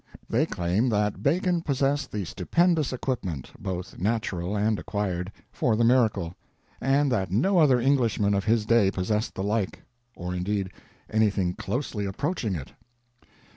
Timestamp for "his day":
8.45-8.89